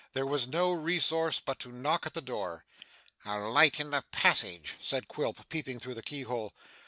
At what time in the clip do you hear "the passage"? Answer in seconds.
3.91-4.73